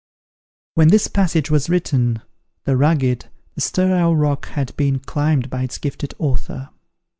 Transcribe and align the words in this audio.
When 0.73 0.87
this 0.87 1.07
passage 1.07 1.51
was 1.51 1.69
written, 1.69 2.23
the 2.63 2.75
rugged, 2.75 3.25
and 3.55 3.63
sterile 3.63 4.15
rock 4.15 4.47
had 4.47 4.75
been 4.75 4.97
climbed 4.97 5.51
by 5.51 5.61
its 5.61 5.77
gifted 5.77 6.15
author. 6.17 6.69